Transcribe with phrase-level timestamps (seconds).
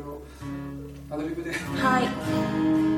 [0.00, 0.22] ろ
[1.10, 1.52] アドリブで。
[1.52, 2.89] はい。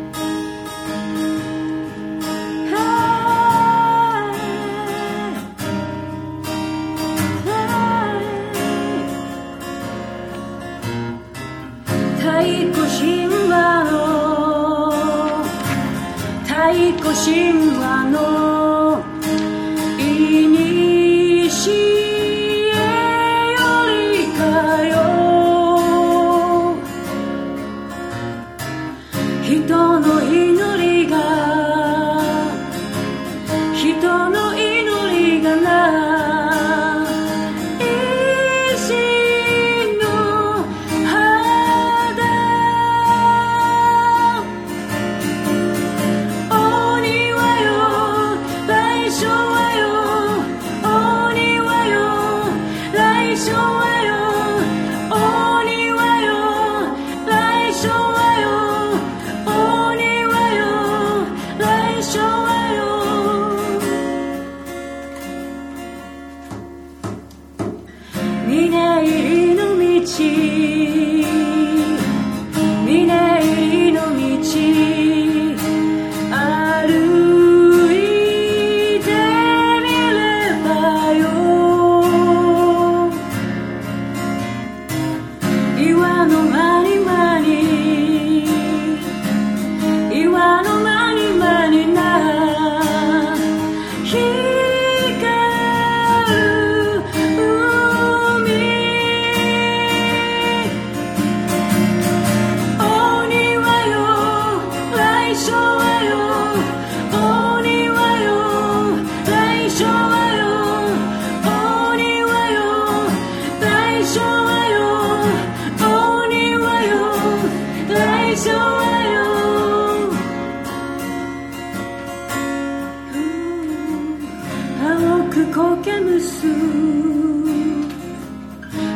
[125.54, 126.46] こむす。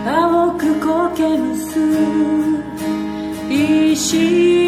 [0.06, 1.78] 青くこけむす。
[3.50, 4.65] 石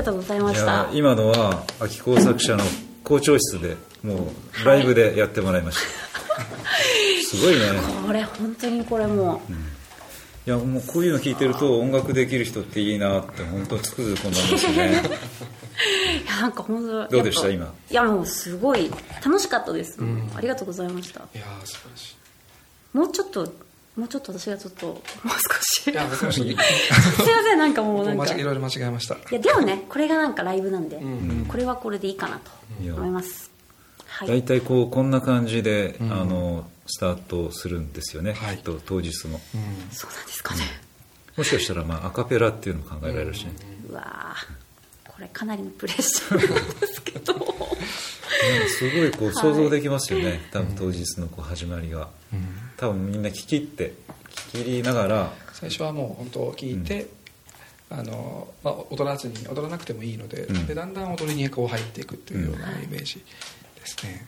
[0.00, 0.66] がとうございまいした。
[0.66, 2.64] や今のは秋工作者の
[3.04, 4.32] 校長室でも
[4.62, 5.80] うライブでやってもらいました、
[7.36, 7.66] すごいね。
[8.06, 9.42] これ本当にこれも。
[9.48, 15.02] う、いやもうこういうの聞いてると音楽できる人っていいなって本当つくづく思いますよね。
[16.24, 17.72] いやなんか本当どうでした今？
[17.90, 18.90] いやもうすごい
[19.24, 19.98] 楽しかったです、
[20.34, 21.20] ありがとうございました。
[21.34, 22.16] いやー素晴らし
[22.92, 23.52] もうちょっと
[23.96, 24.98] もうちょっと私がちょっともう
[25.28, 25.82] 少し。
[25.82, 28.24] すいませんなんかもうなんか。
[28.24, 29.14] 間違いろいろ間違えました。
[29.14, 31.46] いやでもねこれがなんかライブなんで、ん。
[31.46, 32.50] これはこれでいいかなと
[32.80, 33.50] 思います。
[34.06, 34.28] はい。
[34.28, 38.58] 大体こうこんな感じで、あのスタートするんですよね、はい。
[38.58, 39.40] きっと当日の。
[39.54, 39.88] うん。
[39.90, 40.62] そうなんですかね、
[41.36, 43.52] もしかしたらまあアカペラっていうのも考えられるしね、
[43.88, 45.10] うわー。
[45.10, 47.34] これかなりのプレッシャーなんですけど。
[47.34, 52.08] でもすごいこう想像できますよね、多分当日のこう始まりが、
[52.80, 53.92] 多分みんな聞き入って
[54.30, 57.08] 聞き入りながら最初はもう本当聞いて、
[57.90, 60.66] あのまあ、踊らずに踊らなくてもいいので,、うん。
[60.66, 63.22] でだんだん踊りにこう入っていくっていうようなイメージ
[63.78, 64.26] ですね、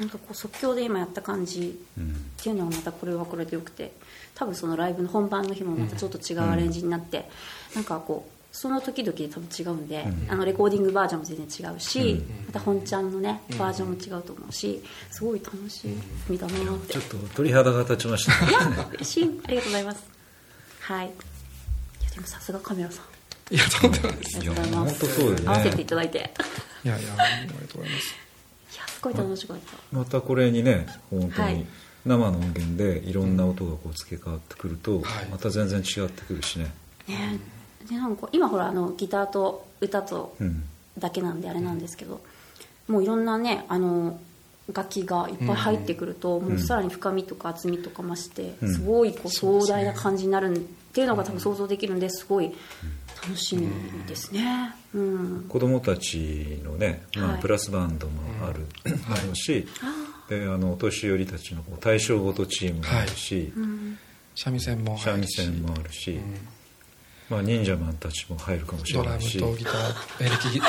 [0.00, 3.92] なんかこう即興で今やった感じうんっていうのはまたこれはこれでよくて
[4.34, 7.28] 多分そのライブの本番の日もまたちょっと違うアレンジになって、
[7.74, 10.30] なんかこうその時々で多分違うんで、うん。
[10.30, 12.46] あのレコーディングバージョンも全然違うし、うん。
[12.46, 15.88] また本ちゃんのねバージョンも違うと思うしすごい楽し
[16.28, 18.32] みだなって、ちょっと鳥肌が立ちました。
[18.68, 19.40] ね嬉しい。
[19.44, 20.04] ありがとうございます。
[20.80, 21.06] はい。
[21.06, 21.08] い
[22.04, 23.02] やでもさすがカメラさ
[23.50, 23.54] ん。
[23.54, 24.38] いやとんでもないです。
[24.38, 25.06] ありがとうございます。
[25.06, 25.42] いや本当そうよね。
[25.46, 26.18] 合わせていただいて。
[26.18, 28.06] いやいやいやありがとうございます。
[28.86, 29.96] すごい楽しかった。
[29.96, 31.56] またこれにね本当はい。
[31.56, 31.66] に
[32.04, 35.26] 生の音源でいろんな音がこう付け替わってくると、はい。
[35.30, 36.72] また全然違ってくるしね、
[37.08, 37.38] ね
[37.88, 40.62] でなんか今ほらあのギターと歌とうん、
[40.98, 42.20] だけなんであれなんですけど、
[42.88, 44.18] もういろんなねあの
[44.72, 48.74] 楽器がいっぱい入ってくると、もうさらに深みとか厚みとか増して、うん。
[48.74, 50.60] すごいこう壮大な感じになるっ
[50.92, 52.54] ていうのが多分想像できるんですごい
[53.22, 53.68] 楽しみ
[54.06, 54.74] ですね。
[54.94, 58.66] うん、子供たちのね、まあ、ラスバンドもある,、
[59.10, 59.66] あるし
[60.28, 63.98] であのお年寄りたちのこう対象ごとチームもあるし、うん。
[64.36, 65.36] 三味線も三味入るし。
[65.36, 66.48] 線もあるし、うん
[67.32, 69.74] まあ、忍者マンたちも入るかもしれドラムないしとギター
[70.20, 70.60] エレキギ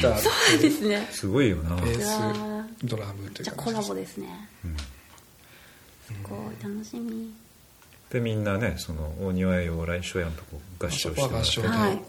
[0.00, 0.16] ター。
[0.16, 1.08] そうですね。
[1.10, 4.48] すごいよな、ベースドラムというかじゃあコラボですね、
[6.06, 7.34] すごい楽しみ。
[8.10, 11.50] でみんなねその大庭へ往来所やんとこう合唱してもらって。
[11.50, 11.92] そこは合唱で、はい。
[11.92, 12.00] うん。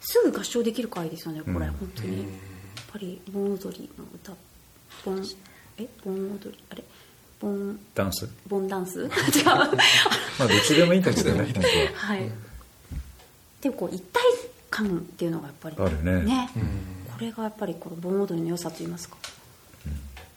[0.00, 2.26] すぐ合唱できる回ですよねこれ、うん本当に、やっ
[2.92, 4.32] ぱり盆踊りの歌。
[5.04, 5.22] 盆
[5.78, 5.86] え？
[6.04, 6.58] 盆踊り？
[6.70, 6.84] あれ？
[7.38, 8.28] 盆ダンス？
[8.48, 9.02] 盆ダンス？
[9.04, 9.08] 違う
[9.44, 11.60] まあどっちでもいいんだけどね 本当
[13.68, 14.22] ははいでもこう一体
[14.70, 16.50] 感っていうのがやっぱりあるね。
[16.56, 16.62] うん。
[17.12, 19.16] これがやっぱりこの盆踊りの良さと言いますか、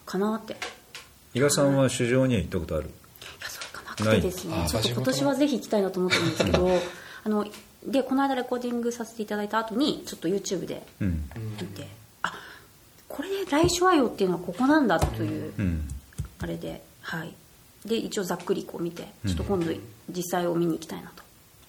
[0.06, 0.54] かなって。
[0.54, 0.56] い
[1.36, 2.90] 伊賀さんは市場には行ったことある？
[3.42, 4.66] やそれがなくてですね。
[4.68, 6.70] ちょっと今年はぜひ行きたいなと思ってるんですけど
[7.24, 7.46] あの
[7.86, 11.30] でこの間レコーディングさせていただいた後にちょっと YouTube でうん。
[11.60, 11.88] 見て、
[12.24, 12.34] あ
[13.08, 15.88] これで来週はよっていうのはここなんだという、うん。
[16.40, 17.34] あれではい。
[17.86, 19.72] で一応ざっくりこう見てちょっと今度
[20.10, 21.24] 実際を見に行きたいなと、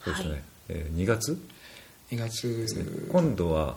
[0.04, 1.36] そうですね、はいえー2月
[2.12, 2.66] ？2月。
[3.10, 3.76] 今度は、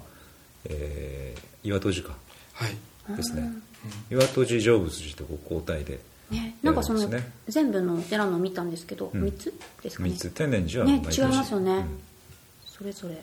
[0.65, 2.15] えー岩戸寺か。
[2.53, 2.75] はい。
[3.15, 3.49] ですね。
[4.11, 5.99] 岩戸寺成仏寺とこう交代で。
[6.29, 7.09] ね、なんかその、
[7.47, 9.23] 全部のお寺のを見たんですけど、うん。
[9.23, 10.29] 3つですかね？3つ。
[10.31, 11.85] 天然寺はね毎年違いますよね、うん。
[12.65, 13.15] それぞれ。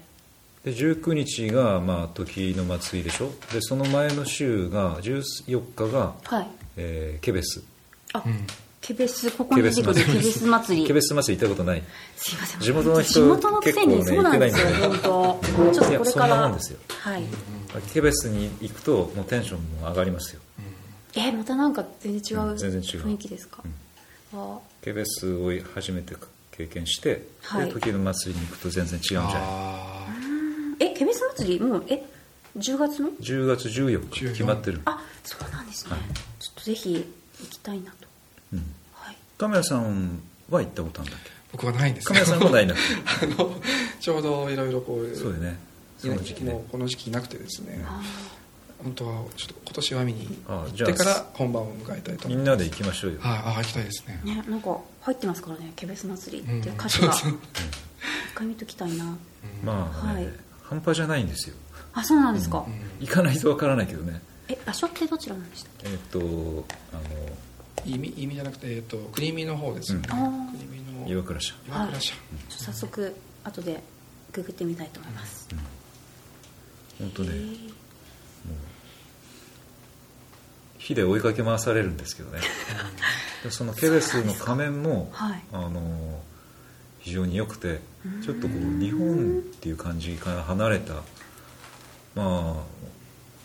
[0.64, 3.30] で19日がまあ時の祭りでしょ？
[3.52, 6.48] でその前の週が14日が、はい。
[6.76, 7.62] えーケベス。
[8.14, 8.46] あ、うん
[8.80, 10.86] ケベスここに出てくるケベス祭り。
[10.86, 11.40] ケベス祭り。
[11.40, 11.82] 行ったことない。
[12.16, 12.60] すいません。
[12.60, 15.40] 地元の人地元のくせに結構ねそうなんですよ本当。
[15.74, 16.36] ちょっとこれから。
[16.36, 16.78] なもんですよ。
[16.88, 17.22] はい。
[17.92, 20.40] ケベスに行くともうテンションも上がりますよ。
[21.14, 23.02] えまたなんか全然違ううん全然違う。
[23.06, 23.62] 雰囲気ですか、
[24.34, 24.58] あ。
[24.82, 26.14] ケベスを初めて
[26.52, 27.66] 経験して、はい。
[27.66, 29.32] で時の祭りに行くと全然違うんじゃない？
[29.36, 30.06] あ
[30.78, 31.60] えケベス祭り？
[31.60, 32.02] もうえ
[32.56, 34.20] 10月の？10月14日。
[34.32, 36.00] 決まってる、あそうなんですね、はい。
[36.40, 36.94] ちょっとぜひ
[37.40, 37.92] 行きたいな
[38.94, 39.16] はい。
[39.38, 41.30] カメラさんは行ったことあるんだっけ？
[41.52, 42.06] 僕はないんです。
[42.06, 42.74] カメラさんもないな
[43.22, 43.60] あの
[44.00, 45.58] ちょうどいろいろこうそうだよね。
[45.98, 46.52] その時期ね。
[46.52, 47.84] もうこの時期なくてですね。
[47.86, 48.00] あ
[48.82, 53.20] 本当はちょっと今年は見にあ行ってから本番を迎えたいと思いまみんなで行きましょうよ。
[53.20, 54.20] すはいあ行きたいですね。
[54.24, 57.08] ーねなんか入ってますからねケベス祭りっていう歌詞が。
[57.08, 57.38] うん
[58.32, 59.04] 一回見ときたいな。
[59.62, 60.28] まあね、はい。
[60.62, 61.56] 半端じゃないんですよ。
[61.92, 62.64] あそうなんですか、
[63.00, 64.22] 行かないとわからないけどね。
[64.48, 67.02] え場所ってどちらなんでしたっえっ、とあの
[67.84, 69.92] 意味意味じゃなくて、えっと、クリーミーの方です。
[69.92, 70.50] よね、うん。
[70.52, 71.54] クリーミーの岩倉社。
[71.66, 72.16] 岩倉社、ちょ
[72.54, 73.82] っと早速後で
[74.32, 75.48] ググってみたいと思います、
[76.98, 77.30] 本当ね。
[80.78, 82.40] 火で追いかけ回されるんですけどね。
[83.44, 85.42] でそのケベスの仮面も、はい。
[85.52, 86.22] あの
[87.00, 87.80] 非常に良くて
[88.22, 90.94] ちょっとこう日本っていう感じから離れた
[92.14, 92.62] まあ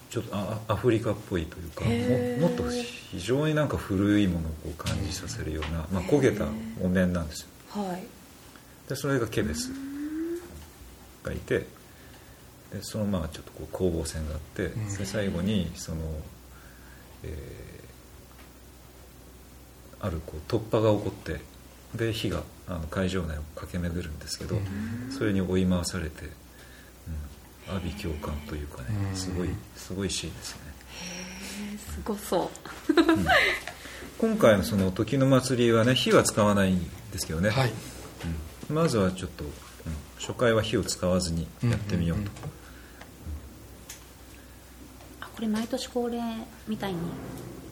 [0.10, 2.64] ちょっとあアフリカっぽいというかももっと
[3.12, 6.46] 非常になんか古いものをこう感じさせるような、まあ、焦げた
[6.82, 7.50] お面なんですよ。
[7.84, 8.04] はい。
[8.88, 9.72] でそれがケベス
[11.24, 14.98] がいてでそのまあちょっとこう攻防戦があって、ん。
[14.98, 16.02] で最後にその、
[17.24, 17.76] えー
[20.06, 21.42] あるこう突破が起こって
[21.96, 24.58] で火があの会場内を駆け巡るんですけど、
[25.18, 26.32] それに追い回されて、うん、
[27.70, 29.16] 阿鼻教官というかねうん。
[29.16, 30.64] すごいすごいシーンですよね。
[31.72, 32.50] えーすごそう。
[34.18, 36.80] 今回のその時の祭りはね火は使わないん
[37.12, 37.72] ですけどね、はい。
[38.70, 38.76] うん。
[38.76, 39.52] まずはちょっと、うん
[40.18, 42.32] 初回は火を使わずにやってみようと、うんうん
[45.22, 46.20] あこれ毎年恒例
[46.68, 47.00] みたいに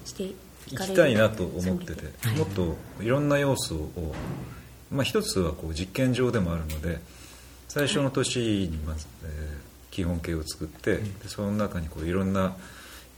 [0.05, 0.35] してい
[0.71, 0.93] 行かれる？
[0.93, 2.37] きたいなと思っててはい。
[2.37, 4.13] もっといろんな要素を、
[4.91, 6.99] まあ、一つはこう実験場でもあるので
[7.69, 12.55] 最初の年にまず、えー基本形を作って、でその中にこういろんな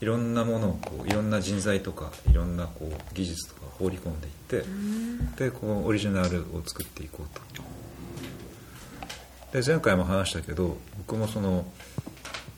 [0.02, 4.32] いろんなものをこういろんな人材とかいろんなこう技術とか放り込んでいっ
[5.38, 7.62] てでこうオリジナルを作っていこうと。
[9.58, 11.64] で前回も話したけど僕もその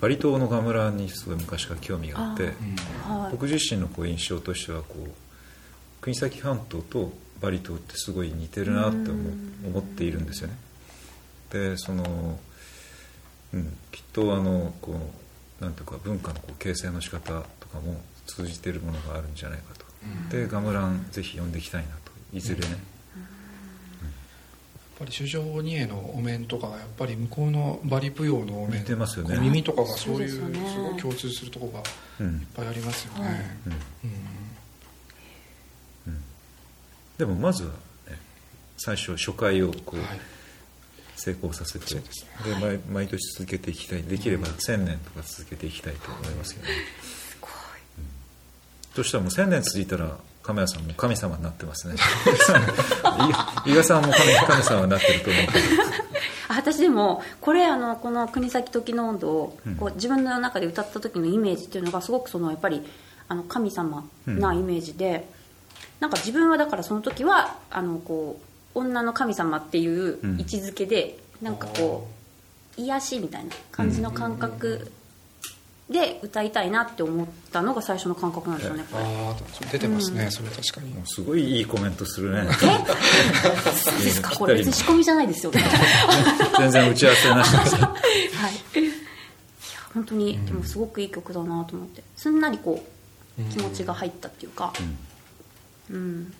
[0.01, 2.55] バリ島のガムランにすごい昔から興味があって
[3.07, 3.31] はい。
[3.31, 5.11] 僕自身のこう印象としてはこう
[6.01, 10.57] 国東半島とバリ島ってすごい似てるなって思っているんですよね。
[11.51, 12.39] でその、
[13.55, 14.95] うん、きっとあのこ
[15.61, 19.85] うなんていうか文化のこう形成の仕方とかも通じてるものがあるんじゃないかと、
[20.37, 22.13] でガムランぜひ読んでいきたいなと。
[22.31, 22.79] いずれね、やっ
[24.99, 29.39] ぱり首相二重のお面とかがやっぱり向こうのバリ舞踊のお面似てますよね。
[29.39, 30.53] 耳とかがそういうすごい
[31.01, 31.85] 共通するところがいっ
[32.21, 33.71] うんぱいありますよはいね、う
[36.09, 36.13] ん。
[36.13, 36.23] うん。
[37.17, 37.77] でもまずは、ね、
[38.77, 40.21] 最初初回をこう、はい
[41.19, 42.01] 成功させてで
[42.61, 44.03] 毎毎年続けていきたい。
[44.03, 46.73] できれば1000年とか続けていきたいと思いますけどね
[47.03, 47.51] すごい。
[48.95, 51.97] そしたらもう1000年続いたら亀谷さんも神様になってますね。
[53.67, 55.83] 伊賀さんも神神様になってると思うけど。
[56.49, 59.77] あ 私でもこれあのこの「国崎時の温度を」うん。
[59.77, 62.83] こう自分の中で歌った時のイメージっていうのがすごくそのやっぱり
[63.29, 65.29] あの神様なイメージで、
[66.01, 68.48] なんか自分はだからその時はあのこう
[68.79, 72.09] 女の神様っていう位置づけで、なんかこ
[72.77, 74.91] う癒しみたいな感じの感覚
[75.91, 80.93] で歌いたいなって思ったのが最初の感覚なんですよねああ出てますね、それ確かに。
[80.93, 82.53] もうすごいいいコメントするね。
[82.53, 82.67] そ
[83.95, 84.37] うですか？
[84.37, 85.53] これ別に仕込みじゃないですよ。
[85.53, 85.65] ね
[86.59, 87.95] 全然打ち合わせなしですよは
[88.77, 88.81] い。
[88.81, 88.93] いや
[89.95, 92.03] 本当にでもすごくいい曲だなと思って。
[92.17, 92.85] すんなりこ
[93.39, 94.73] う気持ちが入ったっていうか。
[95.91, 96.35] うん、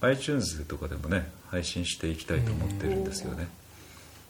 [0.00, 3.48] iTunes とかでもね配信していきたいと思ってるんですよね、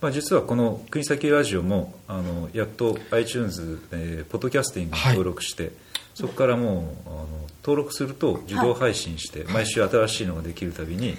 [0.00, 5.72] まあ、実はこの「国崎ラジオも」あのやっと iTunes、えーポッドキャスティングに登録して、
[6.14, 7.26] そこからもうあの
[7.62, 11.16] 登録すると自動配信して、毎週新しいのができるたびに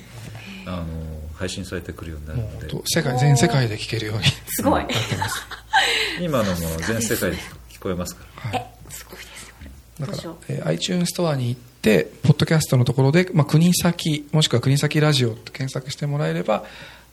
[0.66, 0.86] あの
[1.36, 2.68] 配信されてくるようになるので。
[2.68, 4.24] と世界全世界で聴けるように。
[4.48, 4.86] すごい、
[6.22, 7.38] 今のも全世界で
[7.70, 8.60] 聞こえますから。
[8.60, 16.64] えすごいですよこれだからえー iTunes ストアに行ってポッドキャストのところで、まあ、国先もしくは国先ラジオって検索してもらえれば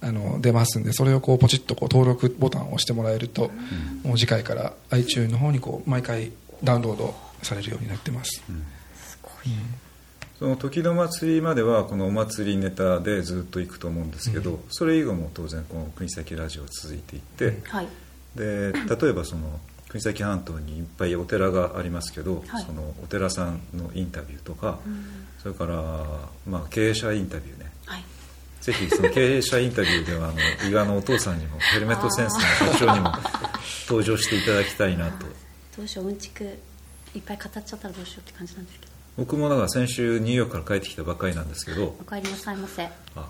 [0.00, 3.50] あの出ますんでそれをこうポチッとこう登録ボタンを押してもらえると、
[4.04, 6.30] もう次回から iTunes の方にこう毎回
[6.62, 8.42] ダウンロードされるようになってます、
[8.94, 9.32] すごい。
[10.38, 17.88] その時の祭りまではこのお祭りネタでずっと行くと思うんですけど、それ以後も当然この国崎ラジオは続いていって、はい。
[18.36, 22.64] で例えばその国崎半島にいっぱいお寺がありますけど、はい。
[22.64, 24.78] そのお寺さんのインタビューとか、
[25.42, 27.72] それから、まあ、経営者インタビューね。
[27.86, 28.04] はい。
[28.60, 33.12] ぜひその経営者インタビューではあの伊賀のお父さんにもヘルメットセンスの社長にも
[33.88, 35.26] 登場していただきたいなと。
[35.76, 36.44] どうしよううんちく
[37.14, 38.87] いっぱい語っちゃったらどうしようって感じなんですけど
[39.18, 41.96] 僕もだから先週ニューヨークから帰ってきたばっかりなんですけど。
[42.00, 42.88] お帰りなさいませ。
[43.16, 43.28] あ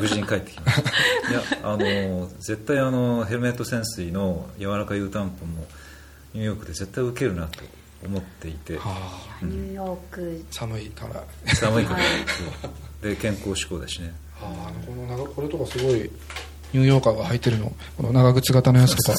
[0.00, 0.90] 無事に帰ってきました。
[1.30, 5.66] いやあの絶対あのヘルメット潜水の柔らか湯たんぽも
[6.34, 7.64] ニューヨークで絶対受けるなと
[8.06, 8.78] 思っていて。
[8.78, 8.82] は
[9.42, 9.44] あ。
[9.44, 10.44] ニューヨーク。
[10.52, 11.24] 寒いから。
[11.52, 11.98] 寒いから。
[11.98, 12.04] は
[13.02, 13.04] い。
[13.04, 14.14] で健康志向だしね。
[14.40, 16.10] あーあのこの長これとかすごい
[16.72, 19.18] ニューヨーカーが履いてるのこの長靴型のやつとか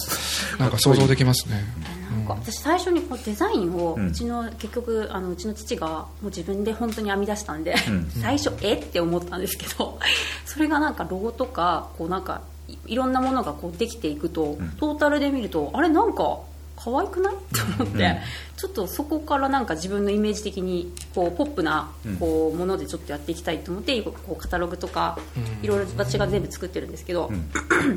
[0.60, 1.64] なんか想像できますね
[2.30, 8.10] 私最初にこうデザインをうちの結局あのうちの父がもう自分で本当に編み出したんで、うん。
[8.22, 8.74] 最初え？
[8.74, 10.00] って思ったんですけど
[10.46, 14.74] それがなんかロゴとかこうなんかいいろんなものがこうできていくと、ん。
[14.80, 16.40] トータルで見るとあれなんか
[16.76, 17.34] 可愛くない？
[17.78, 18.20] と思って、
[18.58, 25.18] ちょっとそこからなんか自分のイメージ的にこうポップなこうものでちょっとやっていきたいと思ってこうカタログとか
[25.62, 27.32] いろいろ私が全部作ってるんですけど、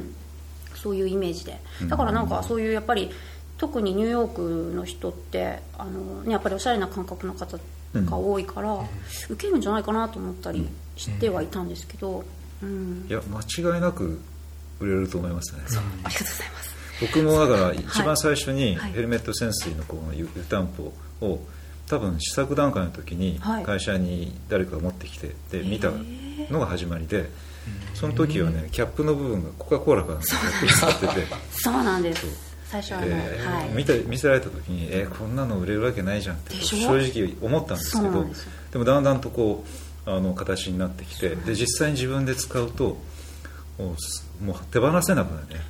[0.76, 1.58] そういうイメージで。
[1.88, 3.10] だからなんかそういうやっぱり
[3.58, 7.58] 特にニューヨークの人ってあの、ね、やっぱりおしゃれな感覚の方
[7.94, 8.78] が多いから、
[9.28, 12.24] 受けるんじゃないかなと思ったりしてはいたんですけど、
[12.62, 13.06] うん。
[13.08, 14.20] いや間違いなく
[14.80, 15.62] 売れると思いますね。
[15.64, 16.76] ありがとうございます。
[17.00, 18.92] 僕もだから一番最初にはい。
[18.92, 21.40] ヘルメット潜水のこの湯湯たんぽを
[21.86, 23.64] 多分試作段階の時にはい。
[23.64, 25.90] 会社に誰かが持ってきてで見た
[26.50, 27.30] のが始まりで
[27.94, 30.26] その時はねキャップの部分がコカ・コーラかなんか
[30.62, 33.68] になっててそうなんです最初はあの、ではい。
[33.70, 38.52] 見て見せられた時にえーこんなの売れるわけないじゃんって正直思ったんですけどですよ。
[38.72, 39.64] でもだんだんとこ
[40.06, 42.96] うあの形になってきてで実際に自分で使うと
[43.78, 45.60] もうすもう手放せなくなるね。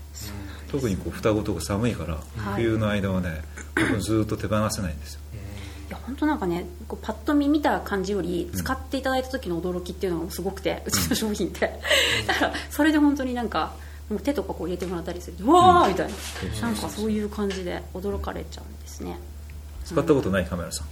[0.70, 2.62] 特にこう双子とか寒いから、はい。
[2.62, 3.42] 冬の間はね
[3.76, 5.20] 本当にずっと手放せないんですよ。
[5.88, 11.78] いや本当なんかねこうパッと見見た感じより使っていただいた時の驚きっていうのがすごくて、うちの商品って。
[12.26, 13.74] だからそれで本当になんか
[14.10, 19.18] もう手とかこう入れてもらったりするとうわーみたいな、なんかそういう感じで驚かれちゃうんですね。
[19.84, 20.86] 使ったことないカメラさん？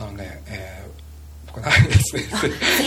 [0.00, 1.06] あのね、えー
[1.46, 2.16] 僕ないです。
[2.16, 2.28] ねぜ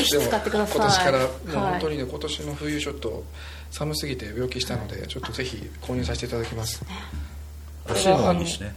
[0.04, 0.78] ひ使ってください。
[0.78, 3.24] でも今年からもうはい本当にね、今年の冬ちょっと
[3.72, 6.84] 寒すぎて病気したのでちょっとぜひ購入させていただきます。
[7.88, 8.74] 欲しいのはいいしね。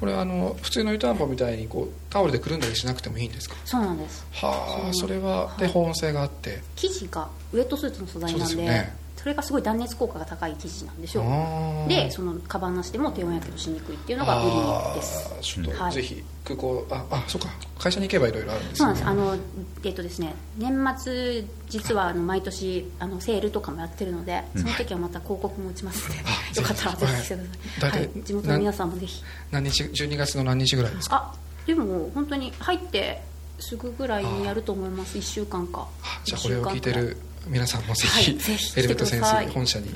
[0.00, 3.56] これあの普通の湯たんぽみたいにこうタオルでくるんだりしなくてもいいんですか？
[3.64, 4.26] そうなんです。
[4.32, 6.62] はあそれはで保温性があって。
[6.74, 11.88] 生地がウエットスーツの素材なんでそれがすごい断熱効果が高い生地なんですよあー。
[11.88, 15.34] でそのカバンなしでも低温やけどしにくいっていうのが売りです。
[15.40, 15.92] ちょっと、はい。
[15.92, 17.48] ぜひ空港ああそうか。
[17.78, 19.08] 会社に行けばいろいろあるんですそうなんです。
[19.08, 19.36] あの
[19.84, 26.08] えっとですね年末実はあの毎年あのセールとかもやってるのでその時はまた広告も打ちます。
[26.08, 29.22] ので、あよかったらぜぜひひ来てくだ大さい、体はい、地元の皆さんもぜひ。
[29.50, 31.16] 何日12月の何日ぐらいですか？
[31.16, 31.34] あ
[31.66, 33.22] でも本当に入って
[33.58, 35.18] すぐぐらいにやると思います。
[35.18, 35.88] 1週間か。
[36.02, 39.94] あじゃあこれを聞いてる皆さんもぜひ、はいぜひエレベート先来てください生本社に。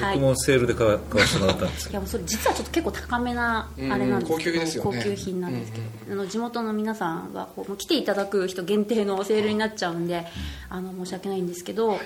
[0.00, 1.90] は い僕もセールで買わせてもらったんですけど。
[1.92, 4.98] いやもうそれ実はちょっと結構高めなあれなんですけど、うん高級ですよね。
[4.98, 10.26] 高級品なんですけど、あの地元の皆さんはこうもう来ていただく人限定のセールになっちゃうんで
[10.68, 11.98] あの申し訳ないんですけど、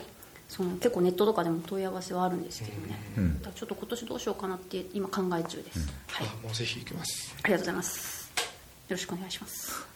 [0.49, 6.27] その結構ネットとかでも問い合わせはあるんですけどね、ちょっと今年どうしようかなって今考え中です、はい。
[6.27, 7.35] あもうぜひ行きます。
[7.43, 8.31] ありがとうございます。
[8.37, 8.45] よ
[8.91, 9.73] ろしくお願いします。
[9.73, 9.87] は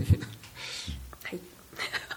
[0.04, 0.18] い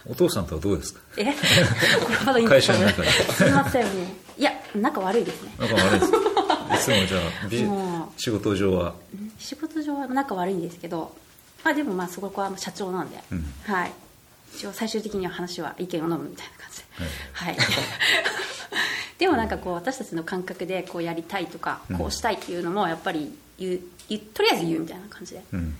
[0.07, 1.01] お父さんとはどうですか？
[1.17, 1.25] え？
[2.25, 3.09] これ会社の中で。
[3.11, 3.95] すいませんもう
[4.37, 5.53] いや仲悪いですね。
[5.59, 6.11] 仲悪いです。
[6.11, 6.17] か
[6.75, 8.95] いつもじゃあ仕事上は？
[9.39, 11.15] 仕事上は仲悪いんですけど、
[11.63, 13.53] まあ、でもまあそこは社長なんで、うん。
[13.63, 13.91] はい。
[14.55, 16.85] 一応最終的には話は意見を飲むみたいな感じで。
[17.33, 17.57] はい、
[19.17, 25.75] でもなんかこう私たちの感覚でこうやりたいとかうんこうしたいっていうのもやっぱり言う言うとりあえず言うみたいな感じで、っうん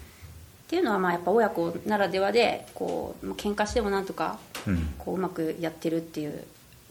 [0.68, 4.94] ていうのはまあやっぱ親子ならではでこう喧嘩してもなんとかうん。
[4.98, 6.44] こううまくやってるっていう、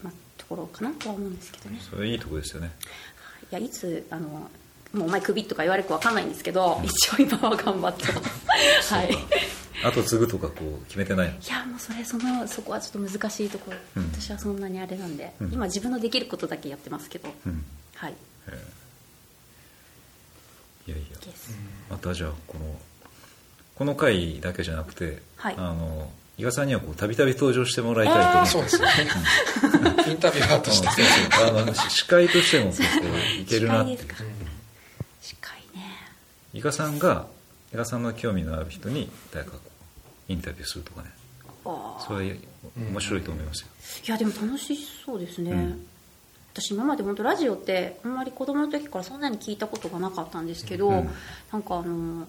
[0.03, 1.79] まあ、ところかなとは思うんですけどね。
[1.81, 2.71] それいいとこですよね。
[3.51, 3.55] い。
[3.55, 8.23] やいつあのもうお前クビとか言われるか分かんないんですけど、一応今は頑張ってま
[8.81, 8.93] す。
[8.95, 9.17] はい。
[9.85, 14.13] あと継ぐとかこう決めてないのいやもうそれそのそこはちょっと難しいところ、うん。
[14.13, 15.53] 私はそんなにあれなんで、うん。
[15.53, 17.65] 今自分のできることだけやってますけど、うん。
[17.95, 18.15] はい。
[20.87, 21.17] いやいや。
[21.89, 22.79] またじゃあこの
[23.83, 25.55] この回だけじゃなくて、はい。
[25.59, 28.93] あの伊賀さんにはこうたびたび登場してもらいたいと思そうですよね
[30.09, 30.89] インタビュアーとして。
[31.49, 32.71] あのし司会としても
[33.41, 33.91] いけるなって。
[33.91, 33.99] いう
[35.21, 35.99] 司会ね。
[36.55, 37.27] 伊賀さんが
[37.75, 39.55] 伊賀さんの興味のある人に誰か
[40.29, 41.11] インタビューするとかね。
[42.07, 42.37] それは
[42.77, 43.69] 面白いと思いますよ、
[44.07, 45.87] いやでも楽しそうですね、うん。
[46.55, 51.11] 私今まで本当ラジオってあんまり子供の時からそんなに聞いたことがなかったんですけど、うん。
[51.53, 52.29] なんかあの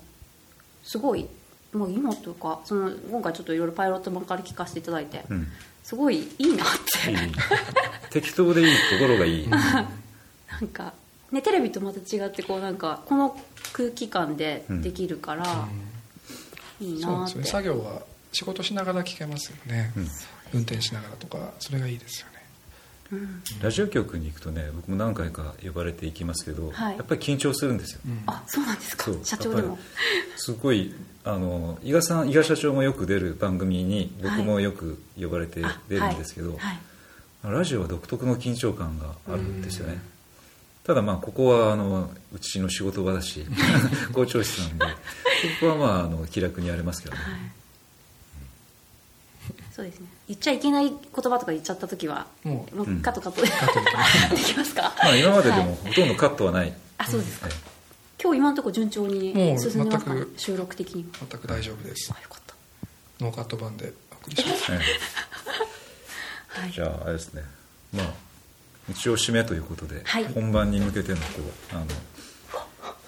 [0.83, 1.27] すごい
[1.73, 5.47] もう今というかその今回ちょっといろいろパイロット版から聞かせていただいて、うん。
[5.83, 6.67] すごいいいなっ
[7.03, 7.11] て。
[7.11, 7.17] いい。
[8.09, 9.87] 適当でいいところがいい、 な
[10.61, 10.93] んか、
[11.31, 13.37] ね、テレビとまた違ってこうなんかこの
[13.73, 15.67] 空気感でできるから、
[16.79, 17.41] いいそうですね。
[17.41, 20.07] なって作業は仕事しながら聞けますよね、うん。
[20.53, 22.27] 運転しながらとかそれがいいですよ
[23.11, 23.19] ね
[23.61, 26.97] ラジオ局に行くとね僕も何回か呼ばれて行きますけど、はい。
[26.97, 29.11] やっぱり緊張するんですよ、あそうなんですか？
[29.23, 29.67] 社長でも。
[29.69, 29.81] やっぱり
[30.37, 30.93] すごい
[31.25, 36.59] あの伊賀さん伊賀社長もよく出る番組に僕もよく呼ばれてあ出るんですけど、はい。
[36.59, 37.53] はい。
[37.53, 39.99] ラジオは独特の緊張感があるんですよね。
[40.85, 43.45] ただまあここはあのうちの仕事場だし
[44.11, 44.85] 校長室なんで
[45.59, 47.21] そこはまああの気楽にやれますけどね、
[49.75, 50.07] そうですね。
[50.27, 53.01] 言っちゃいけない言葉とか言っちゃった時はももううん。
[53.01, 53.41] カットカット。
[53.41, 53.47] で、
[54.37, 54.93] できますか？
[55.01, 55.65] まあ今までではい。
[55.65, 57.47] もほとんどカットはない、あそうですか。
[57.47, 57.55] はい
[58.21, 60.13] 今応今のところ順調に進んでますか？
[60.13, 61.05] ね全く収録的に。
[61.29, 62.09] 全く大丈夫です。
[62.15, 62.55] あよかった。
[63.19, 63.91] ノーカット版で。
[64.11, 64.71] お送りします。
[64.71, 66.69] えはい。
[66.69, 67.43] えじゃああれですね。
[67.93, 68.13] まあ
[68.89, 70.25] 一応締めということで、はい。
[70.33, 71.23] 本番に向けてのこ
[71.73, 71.85] うあの、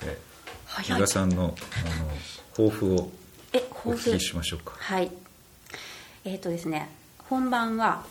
[0.03, 0.17] え
[0.65, 0.99] 早い。
[0.99, 2.11] 比嘉さんのあの
[2.51, 3.11] 抱負を
[3.53, 4.09] えお抱負。
[4.11, 4.73] 聞きしましょうか。
[4.77, 5.09] はい
[6.25, 6.89] えっ、とですね
[7.29, 8.03] 本番は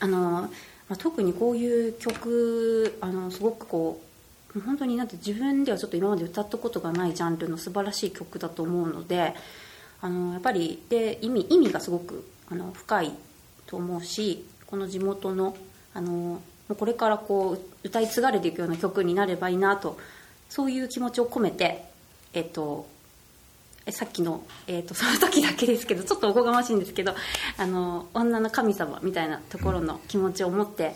[0.00, 0.50] あの、ま
[0.90, 4.00] あ、特にこういう曲あのすごくこ
[4.54, 9.34] う本当になんて自分ではちょっと今まで歌ったことがないジャンルの素晴らしい曲だと思うので
[10.00, 13.12] あのやっぱりで意味意味がすごくあの深い
[13.66, 15.56] と思うしこの地元の
[15.94, 19.98] あのもうこれからこう歌い継がれていくような曲になればいいなと
[20.48, 21.84] そういう気持ちを込めて
[22.34, 22.86] えっと
[23.90, 27.14] さっきの、えー、とその時だけですけどちょっとおこがましいんですけど
[27.56, 30.94] あの女の神様みたいなところの気持ちを持って、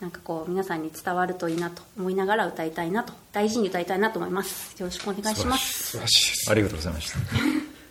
[0.00, 4.78] なんかこう皆さんに伝わるといいなと思いながら歌いたいなと大事に歌いたいなと思います。
[4.78, 5.90] よろしくお願いします。
[5.92, 6.50] 素晴らしいです。
[6.50, 7.18] ありがとうございました。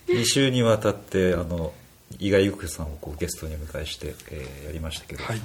[0.08, 1.74] 2週にわたってあの
[2.20, 5.42] 伊賀由紀さんをこうゲストにお迎えして、えーやりましたけど、はい。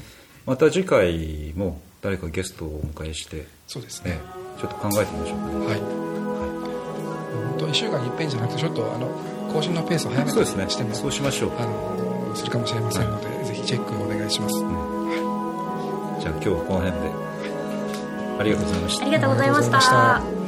[0.46, 4.12] また次回も誰かゲストをお迎えして、そうですね。
[4.12, 4.20] ね、
[4.58, 5.46] ちょっと考えてみましょうか。
[5.46, 6.29] ね、はい
[7.32, 9.08] 本当1週間に一遍じゃなくてちょっとあの
[9.52, 10.64] 更新のペースを早めそうですね。
[10.64, 11.52] にしてもそうしましょう。
[11.58, 17.30] あのするかもしれませんので、ぜひチェックお願いします、じゃあ今日はこの辺で。
[18.38, 19.02] ありがとうございました。
[19.02, 20.39] ありがとうございましありがとうございまたした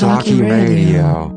[0.00, 1.27] 国崎 Radio